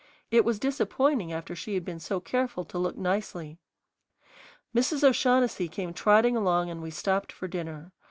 [0.31, 3.59] It was disappointing after she had been so careful to look nicely.
[4.75, 5.03] Mrs.
[5.03, 7.91] O'Shaughnessy came trotting along and we stopped for dinner.